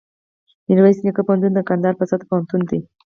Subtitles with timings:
[0.67, 2.79] میرویس نیکه پوهنتون دکندهار په سطحه پوهنتون دی